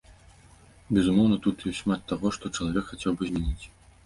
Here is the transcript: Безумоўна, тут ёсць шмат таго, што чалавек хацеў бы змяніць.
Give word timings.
Безумоўна, 0.97 1.37
тут 1.47 1.67
ёсць 1.73 1.83
шмат 1.83 2.01
таго, 2.13 2.33
што 2.39 2.53
чалавек 2.57 2.89
хацеў 2.91 3.11
бы 3.21 3.31
змяніць. 3.31 3.65